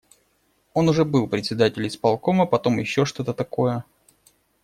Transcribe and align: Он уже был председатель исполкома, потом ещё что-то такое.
Он 0.73 0.89
уже 0.89 1.05
был 1.05 1.27
председатель 1.27 1.85
исполкома, 1.87 2.47
потом 2.47 2.79
ещё 2.79 3.05
что-то 3.05 3.35
такое. 3.35 3.83